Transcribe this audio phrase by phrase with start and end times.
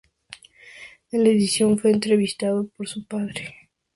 [1.11, 3.53] En la edición, fue entrevistado por su padre.